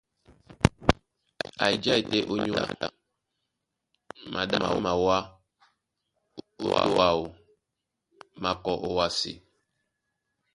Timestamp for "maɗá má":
4.33-4.69